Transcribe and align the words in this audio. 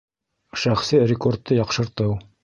Шәхси 0.61 1.01
рекордты 1.11 1.59
яҡшыртыу 1.59 2.17